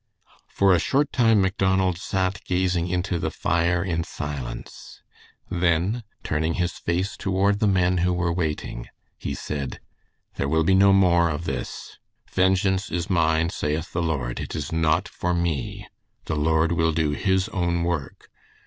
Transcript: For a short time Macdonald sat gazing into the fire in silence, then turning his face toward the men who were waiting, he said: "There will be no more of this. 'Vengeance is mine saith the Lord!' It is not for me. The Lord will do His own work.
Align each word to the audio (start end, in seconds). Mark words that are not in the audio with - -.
For 0.47 0.73
a 0.73 0.79
short 0.79 1.13
time 1.13 1.41
Macdonald 1.43 1.99
sat 1.99 2.43
gazing 2.45 2.87
into 2.87 3.19
the 3.19 3.29
fire 3.29 3.83
in 3.83 4.03
silence, 4.03 5.03
then 5.47 6.01
turning 6.23 6.55
his 6.55 6.71
face 6.79 7.15
toward 7.15 7.59
the 7.59 7.67
men 7.67 7.99
who 7.99 8.11
were 8.11 8.33
waiting, 8.33 8.87
he 9.19 9.35
said: 9.35 9.79
"There 10.37 10.49
will 10.49 10.63
be 10.63 10.73
no 10.73 10.91
more 10.91 11.29
of 11.29 11.45
this. 11.45 11.99
'Vengeance 12.31 12.89
is 12.89 13.11
mine 13.11 13.51
saith 13.51 13.93
the 13.93 14.01
Lord!' 14.01 14.39
It 14.39 14.55
is 14.55 14.71
not 14.71 15.07
for 15.07 15.35
me. 15.35 15.87
The 16.25 16.35
Lord 16.35 16.71
will 16.71 16.93
do 16.93 17.11
His 17.11 17.47
own 17.49 17.83
work. 17.83 18.31